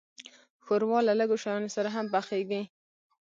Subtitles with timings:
[0.65, 2.63] ښوروا له لږو شیانو سره هم پخیږي.